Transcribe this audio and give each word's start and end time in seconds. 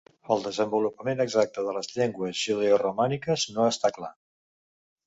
El 0.35 0.39
desenvolupament 0.45 1.21
exacte 1.25 1.65
de 1.67 1.75
les 1.77 1.91
llengües 1.99 2.43
judeoromàniques 2.47 3.47
no 3.59 3.71
està 3.77 3.95
clar. 4.01 4.13